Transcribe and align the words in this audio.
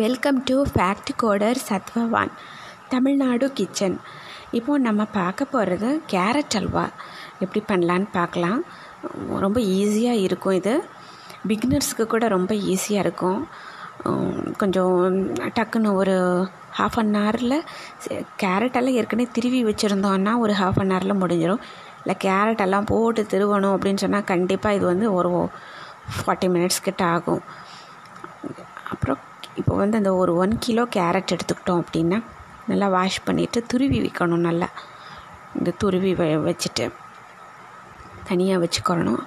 Welcome 0.00 0.38
to 0.48 0.54
fact 0.72 1.10
coder 1.22 1.58
சத்வவான் 1.68 2.30
Tamil Nadu 2.92 3.46
kitchen 3.58 3.96
இப்போது 4.58 4.84
நம்ம 4.86 5.02
பார்க்க 5.16 5.44
போகிறது 5.44 5.88
கேரட் 6.12 6.56
அல்வா. 6.58 6.84
எப்படி 7.44 7.60
பண்ணலான்னு 7.70 8.06
பார்க்கலாம். 8.12 8.60
ரொம்ப 9.44 9.58
ஈஸியாக 9.78 10.22
இருக்கும் 10.26 10.56
இது. 10.60 10.74
பிகினர்ஸுக்கு 11.50 12.04
கூட 12.12 12.28
ரொம்ப 12.34 12.54
ஈஸியாக 12.72 13.04
இருக்கும். 13.04 13.40
கொஞ்சம் 14.60 14.94
டக்குன்னு 15.58 15.90
ஒரு 16.02 16.14
ஹாஃப் 16.78 16.98
அன் 17.02 17.12
ஹவரில் 17.20 17.58
கேரட்டெல்லாம் 18.42 18.98
ஏற்கனவே 19.00 19.28
திருவி 19.38 19.60
வச்சுருந்தோன்னா 19.70 20.34
ஒரு 20.44 20.54
ஹாஃப் 20.60 20.80
அன் 20.84 20.94
ஹவரில் 20.96 21.20
முடிஞ்சிடும் 21.24 21.64
இல்லை 22.04 22.16
கேரட் 22.26 22.64
எல்லாம் 22.66 22.88
போட்டு 22.92 23.24
திருவணும் 23.34 23.74
அப்படின்னு 23.74 24.04
சொன்னால் 24.04 24.30
கண்டிப்பாக 24.32 24.78
இது 24.80 24.86
வந்து 24.92 25.08
ஒரு 25.18 25.32
ஃபார்ட்டி 26.14 26.50
மினிட்ஸ் 26.54 26.86
கிட்ட 26.88 27.04
ஆகும். 27.16 27.44
அப்புறம் 28.94 29.20
இப்போ 29.60 29.72
வந்து 29.74 29.96
அந்த 30.00 30.10
ஒரு 30.14 30.32
ஒன் 30.34 30.54
கிலோ 30.58 30.84
கேரட் 30.96 31.32
எடுத்துக்கிட்டோம் 31.34 31.82
அப்படின்னா 31.82 32.18
நல்லா 32.70 32.86
வாஷ் 32.88 33.24
பண்ணிவிட்டு 33.26 33.58
துருவி 33.70 33.98
வைக்கணும் 34.04 34.46
நல்லா. 34.48 34.68
இந்த 35.58 35.70
துருவி 35.82 36.12
வ 36.14 36.24
வச்சுட்டு 36.48 36.84
தனியாக 38.28 38.62
வச்சுக்கிறணும் 38.64 39.22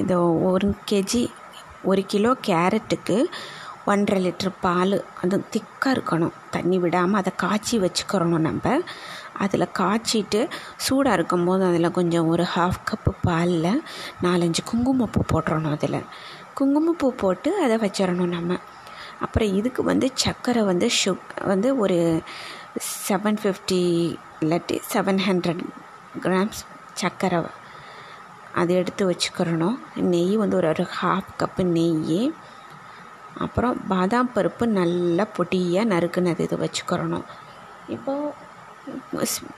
இந்த 0.00 0.14
ஒரு 0.50 0.68
கேஜி 0.90 1.22
ஒரு 1.84 2.02
கிலோ 2.06 2.30
கேரட்டுக்கு 2.48 3.16
ஒன்றரை 3.92 4.18
லிட்டர் 4.24 4.52
பால் 4.60 4.96
அது 5.22 5.36
திக்காக 5.52 5.92
இருக்கணும். 5.96 6.34
தண்ணி 6.50 6.78
விடாமல் 6.78 7.20
அதை 7.20 7.32
காய்ச்சி 7.36 7.76
வச்சுக்கிறணும் 7.84 8.46
நம்ம. 8.48 8.64
அதில் 9.44 9.74
காய்ச்சிட்டு 9.80 10.40
சூடாக 10.86 11.16
இருக்கும்போது 11.18 11.62
அதில் 11.64 11.96
கொஞ்சம் 11.98 12.28
ஒரு 12.28 12.44
ஹாஃப் 12.54 12.80
கப்பு 12.90 13.12
பாலில் 13.26 13.82
நாலஞ்சு 14.26 14.62
குங்குமப்பூ 14.70 15.22
போட்டுறணும் 15.32 15.76
அதில். 15.76 16.00
குங்குமப்பூ 16.54 17.08
போட்டு 17.22 17.50
அதை 17.64 17.76
வச்சிடணும் 17.84 18.34
நம்ம. 18.36 18.52
அப்புறம் 19.20 19.54
இதுக்கு 19.54 19.82
வந்து 19.82 20.06
சர்க்கரை 20.14 20.62
வந்து 20.62 20.88
சுக் 21.04 21.30
வந்து 21.44 21.78
ஒரு 21.78 21.98
செவன் 23.08 23.38
ஃபிஃப்டி 23.42 23.82
இல்லாட்டி 24.40 24.76
செவன் 24.92 25.20
ஹண்ட்ரட் 25.28 25.62
கிராம்ஸ் 26.20 26.60
சர்க்கரை 26.94 27.40
அது 28.54 28.74
எடுத்து 28.74 29.02
வச்சுக்கிறணும். 29.10 29.78
நெய் 30.12 30.36
வந்து 30.36 30.56
ஒரு 30.56 30.68
ஒரு 30.68 30.84
ஹாஃப் 31.02 31.32
கப்பு 31.38 31.64
நெய். 31.76 32.32
அப்புறம் 33.38 33.86
பாதாம் 33.88 34.30
பருப்பு 34.34 34.66
நல்லா 34.66 35.26
பொடியாக 35.36 35.90
நறுக்குனது 35.92 36.40
இது 36.40 36.56
வச்சுக்கிறணும். 36.56 37.26
இப்போது 37.88 38.46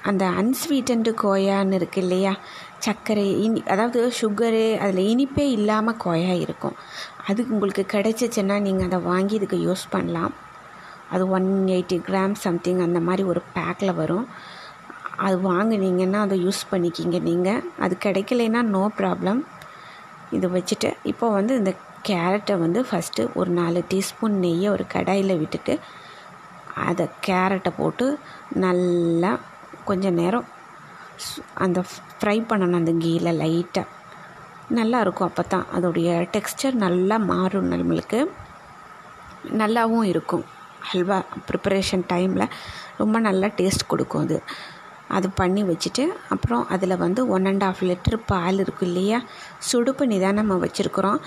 அந்த 0.02 0.24
அன்ஸ்வீட்டன்டு 0.40 1.10
கோயான்னு 1.22 1.72
இருக்கு 1.72 2.00
இல்லையா? 2.00 2.32
சர்க்கரை 2.84 3.24
இனி 3.44 3.60
அதாவது 3.72 4.00
சுகரு 4.20 4.64
அதில் 4.84 5.08
இனிப்பே 5.12 5.46
இல்லாமல் 5.56 6.00
கொயா 6.04 6.34
இருக்கும். 6.44 6.76
அது 7.28 7.40
உங்களுக்கு 7.54 7.84
கிடைச்சிச்சின்னா 7.94 8.56
நீங்கள் 8.66 8.88
அதை 8.88 9.00
வாங்கி 9.10 9.34
இதுக்கு 9.38 9.58
யூஸ் 9.66 9.84
பண்ணலாம். 9.94 10.34
அது 11.14 11.24
ஒன் 11.36 11.48
எயிட்டி 11.76 11.98
கிராம் 12.08 12.36
சம்திங் 12.46 12.82
அந்த 12.86 13.00
மாதிரி 13.08 13.22
ஒரு 13.32 13.40
பேக்கில் 13.56 13.98
வரும். 14.00 14.26
அது 15.26 15.36
வாங்குனீங்கன்னா 15.50 16.20
அதை 16.26 16.36
யூஸ் 16.44 16.62
பண்ணிக்கிங்க 16.70 17.18
நீங்கள் 17.28 17.64
அது 17.84 17.94
கிடைக்கலைன்னா 18.04 18.60
நோ 18.74 18.82
ப்ராப்ளம் 18.98 19.40
இது 20.36 20.46
வச்சுட்டு 20.56 20.90
இப்போ 21.04 21.26
வந்து 21.38 21.52
இந்த 21.60 21.72
கேரட்டை 22.08 22.54
வந்து 22.58 22.80
ஃபஸ்ட்டு 22.88 23.26
ஒரு 23.38 23.50
நாலு 23.50 23.80
டீஸ்பூன் 23.90 24.36
நெய்யை 24.44 24.68
ஒரு 24.76 24.84
கடாயில் 24.94 25.40
விட்டுட்டு 25.40 25.74
அதை 26.86 27.06
கேரட்டை 27.26 27.72
போட்டு 27.76 28.06
நல்லா 28.64 29.32
கொஞ்சம் 29.84 30.18
நேரம் 30.20 30.46
அந்த 31.54 31.80
ஃப்ரை 31.80 32.38
பண்ணணும் 32.50 32.80
அந்த 32.80 32.92
கீயில் 32.92 33.30
லைட்டாக 33.42 33.86
நல்லா 34.68 35.00
இருக்கும் 35.00 35.28
அப்போ 35.28 35.42
தான் 35.42 35.66
அதோடைய 35.76 36.28
டெக்ஸ்டர் 36.34 36.72
நல்லா 36.72 37.16
மாறும் 37.16 37.72
நம்மளுக்கு. 37.72 38.30
நல்லாவும் 39.58 40.02
இருக்கும். 40.02 40.44
ஹல்வா 40.92 41.22
ப்ரிப்பரேஷன் 41.48 42.04
டைமில் 42.12 42.50
ரொம்ப 42.96 43.18
நல்லா 43.18 43.46
டேஸ்ட் 43.46 43.86
கொடுக்கும் 43.86 44.22
அது. 44.22 44.42
அது 45.08 45.30
பண்ணி 45.30 45.62
வச்சுட்டு 45.62 46.08
அப்புறம் 46.28 46.68
அதில் 46.68 46.96
வந்து 46.96 47.28
ஒன் 47.28 47.46
அண்ட் 47.46 47.64
ஆஃப் 47.64 47.82
லிட்டர் 47.82 48.18
பால் 48.26 48.58
இருக்கும் 48.58 48.88
இல்லையா? 48.88 49.20
சுடு 49.58 49.94
பண்ணி 49.94 50.20
தான் 50.20 50.34
நம்ம 50.34 50.54
வச்சுருக்குறோம். 50.54 51.20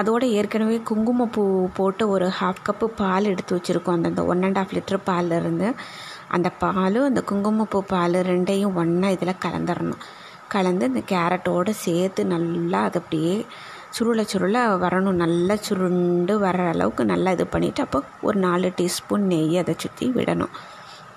அதோட 0.00 0.22
ஏற்கனவே 0.22 0.78
குங்குமப்பூ 0.78 1.68
போட்டு 1.68 2.08
ஒரு 2.08 2.32
ஹாஃப் 2.40 2.60
கப்பு 2.68 2.84
பால் 2.84 3.24
எடுத்து 3.24 3.56
வச்சுருக்கோம். 3.56 4.04
அந்த 4.04 4.24
ஒன் 4.24 4.42
அண்ட் 4.42 4.58
ஆஃப் 4.58 4.72
லிட்டர் 4.72 5.06
பால்ல 5.06 5.36
இருந்து. 5.36 5.74
அந்த 6.36 6.48
பாலும் 6.62 7.08
அந்த 7.10 7.20
குங்குமப்பூ 7.30 7.78
பால் 7.92 8.18
ரெண்டையும் 8.30 8.76
ஒன்றா 8.82 9.08
இதில் 9.16 9.42
கலந்துடணும் 9.44 10.02
கலந்து 10.54 10.84
இந்த 10.90 11.02
கேரட்டோடு 11.12 11.72
சேர்த்து 11.84 12.22
நல்லா 12.32 12.78
அது 12.88 12.98
அப்படியே 13.02 13.34
சுருள 13.96 14.20
சுருளை 14.32 14.60
வரணும். 14.82 15.20
நல்லா 15.22 15.54
சுருண்டு 15.66 16.34
வர 16.44 16.58
அளவுக்கு 16.72 17.02
நல்லா 17.12 17.30
இது 17.36 17.44
பண்ணிவிட்டு 17.54 17.82
அப்போ 17.86 17.98
ஒரு 18.26 18.38
நாலு 18.44 18.68
டீஸ்பூன் 18.78 19.26
நெய் 19.32 19.60
அதை 19.62 19.74
சுற்றி 19.84 20.06
விடணும். 20.16 20.54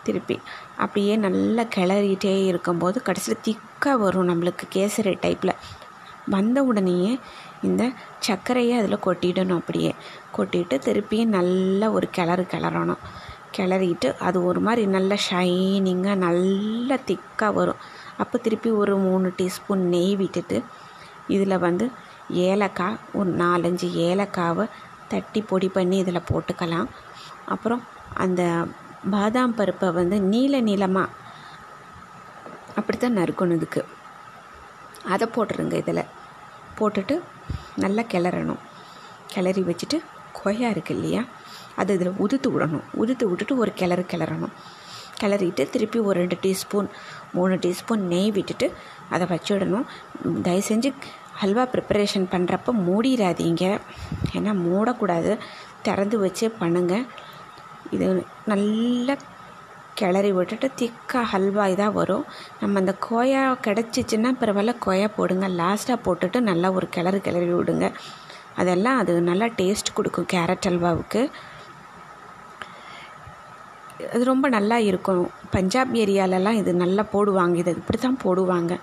திருப்பி 0.06 0.38
அப்படியே 0.84 1.14
நல்லா 1.26 1.64
கிளறிட்டே 1.76 2.34
இருக்கும்போது 2.52 2.98
கடைசியில் 3.08 3.44
திக்காக 3.48 3.98
வரும் 4.04 4.30
நம்மளுக்கு 4.32 4.66
கேசரி 4.76 5.14
டைப்பில் 5.26 5.60
வந்த 6.36 6.58
உடனேயே 6.70 7.14
இந்த 7.68 7.84
சர்க்கரையை 8.28 8.76
அதில் 8.80 9.06
கொட்டிடணும் 9.06 9.60
அப்படியே. 9.62 9.92
கொட்டிட்டு 10.38 10.76
திருப்பியும் 10.88 11.36
நல்லா 11.38 11.90
ஒரு 11.98 12.10
கிளறு 12.18 12.46
கிளறணும். 12.54 13.04
கிளறிட்டு 13.58 14.10
அது 14.28 14.38
ஒரு 14.46 14.60
மாதிரி 14.60 14.84
நல்லா 14.88 15.18
ஷைனிங்காக 15.30 16.22
நல்ல 16.26 17.00
திக்காக 17.08 17.54
வரும். 17.54 17.82
அப்போ 18.18 18.38
திருப்பி 18.38 18.70
ஒரு 18.82 18.96
மூணு 18.98 19.28
டீஸ்பூன் 19.38 19.84
நெய் 19.94 20.16
விட்டுட்டு 20.16 20.64
இதில் 21.28 21.64
வந்து 21.68 21.86
ஏலக்காய் 22.50 23.00
ஒரு 23.14 23.32
நாலஞ்சு 23.36 23.88
ஏலக்காவை 24.10 24.66
தட்டி 25.08 25.42
பொடி 25.42 25.68
பண்ணி 25.68 25.98
இதில் 25.98 26.28
போட்டுக்கலாம். 26.32 26.88
அப்புறம் 27.46 27.82
அந்த 28.14 28.42
பாதாம் 29.12 29.56
பருப்பை 29.56 29.90
வந்து 29.92 30.18
நீல 30.22 30.62
நீளமாக 30.62 31.10
அப்படி 32.76 32.98
தான் 32.98 33.18
நறுக்கணும் 33.18 33.58
இதுக்கு. 33.60 33.82
அதை 35.14 35.26
போட்டுருங்க 35.36 35.74
இதில். 35.74 36.10
போட்டுட்டு 36.78 37.16
நல்லா 37.76 38.04
கிளறணும். 38.14 38.62
கிளறி 39.34 39.62
வச்சுட்டு 39.62 39.98
கொய்யா 40.40 40.70
இருக்கு 40.70 40.94
இல்லையா? 40.96 41.24
அது 41.82 41.94
இதில் 41.94 42.20
உதுத்து 42.26 42.50
விடணும். 42.54 42.86
உதுத்து 43.02 43.26
விட்டுட்டு 43.30 43.58
ஒரு 43.64 43.74
கிளறு 43.82 44.06
கிளறணும். 44.14 44.54
கிளறிட்டு 45.22 45.64
திருப்பி 45.74 46.00
ஒரு 46.10 46.18
ரெண்டு 46.22 46.38
டீஸ்பூன் 46.46 46.88
மூணு 47.36 47.56
டீஸ்பூன் 47.66 48.04
நெய் 48.14 48.32
விட்டுட்டு 48.38 48.68
அதை 49.10 49.28
வச்சுடணும். 49.34 49.86
தயவு 50.48 50.64
செஞ்சு 50.70 50.90
ஹல்வா 51.42 51.64
ப்ரிப்பரேஷன் 51.74 52.26
பண்ணுறப்ப 52.34 52.74
மூடிடாதீங்க. 52.88 53.66
ஏன்னா 54.38 54.52
மூடக்கூடாது. 54.66 55.32
திறந்து 55.88 56.18
வச்சே 56.26 56.50
பண்ணுங்கள் 56.62 57.06
இது 57.96 58.08
நல்லா 58.52 59.16
கிளறி 60.00 60.32
விட்டுட்டு 60.38 60.68
திக்காக 60.80 61.24
ஹல்வா 61.32 61.64
இதாக 61.74 61.92
வரும். 62.00 62.26
நம்ம 62.62 62.80
அந்த 62.82 62.94
கோயா 63.08 63.42
கிடச்சிச்சின்னா 63.66 64.30
பரவாயில்ல 64.42 64.74
கோயா 64.86 65.08
போடுங்க. 65.18 65.48
லாஸ்ட்டாக 65.62 65.98
போட்டுட்டு 66.06 66.40
நல்லா 66.50 66.70
ஒரு 66.78 66.88
கிளறு 66.96 67.20
கிளறி 67.28 67.54
விடுங்க. 67.54 67.88
அதெல்லாம் 68.62 68.98
அது 69.02 69.14
நல்லா 69.30 69.46
டேஸ்ட் 69.60 69.96
கொடுக்கும் 69.98 70.32
கேரட் 70.34 70.70
அல்வாவுக்கு. 70.72 71.22
அது 74.14 74.24
ரொம்ப 74.32 74.46
நல்லா 74.56 74.78
இருக்கும். 74.90 75.24
பஞ்சாப் 75.56 75.92
ஏரியாலலாம் 76.04 76.60
இது 76.62 76.72
நல்லா 76.84 77.04
போடுவாங்க. 77.14 77.56
இது 77.64 77.72
இப்படி 77.82 77.98
தான் 77.98 78.22
போடுவாங்க. 78.26 78.74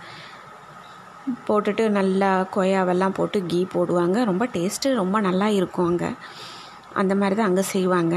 போட்டுட்டு 1.48 1.84
நல்லா 1.98 2.31
கொயாவெல்லாம் 2.54 3.16
போட்டு 3.19 3.38
கீ 3.50 3.60
போடுவாங்க. 3.75 4.19
ரொம்ப 4.31 4.44
டேஸ்ட்டு 4.54 4.94
ரொம்ப 5.00 5.16
நல்லா 5.28 5.49
இருக்கும் 5.59 5.88
அங்கே. 5.91 6.10
அந்த 7.00 7.15
மாதிரி 7.20 7.34
தான் 7.41 7.50
அங்கே 7.50 7.65
செய்வாங்க. 7.75 8.16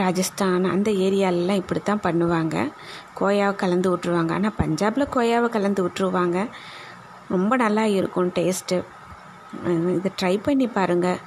ராஜஸ்தான் 0.00 0.70
அந்த 0.74 0.90
ஏரியாலலாம் 1.06 1.60
இப்படி 1.62 1.80
தான் 1.80 2.04
பண்ணுவாங்க. 2.06 2.56
கோயாவை 3.18 3.54
கலந்து 3.62 3.88
விட்ருவாங்க 3.92 4.32
ஆனால் 4.38 4.56
பஞ்சாபில் 4.60 5.12
கோயாவை 5.16 5.48
கலந்து 5.56 5.82
விட்ருவாங்க 5.86 6.38
ரொம்ப 7.34 7.52
நல்லா 7.64 7.84
இருக்கும் 7.98 8.32
டேஸ்ட்டு 8.38 8.78
இதை 9.96 10.10
ட்ரை 10.20 10.34
பண்ணி 10.46 10.66
பாருங்கள் 10.78 11.20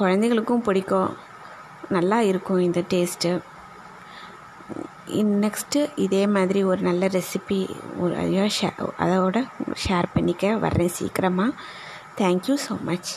குழந்தைகளுக்கும் 0.00 0.66
பிடிக்கும். 0.68 1.12
நல்லா 1.90 2.20
இருக்கும் 2.20 2.58
இந்த 2.58 2.80
டேஸ்ட்டு 2.90 3.32
நெக்ஸ்ட்டு 5.40 5.80
இதே 5.96 6.26
மாதிரி 6.26 6.62
ஒரு 6.62 6.80
நல்ல 6.80 7.06
ரெசிபி 7.06 7.58
ஒரு 7.98 8.14
ஐயோ 8.16 8.46
ஷே 8.48 8.68
அதோட 8.98 9.38
ஷேர் 9.86 10.08
பண்ணிக்க 10.12 10.54
வர்றேன் 10.56 10.88
சீக்கிரமாக 10.88 11.52
தேங்க்யூ 12.18 12.56
ஸோ 12.68 12.74
மச் 12.84 13.10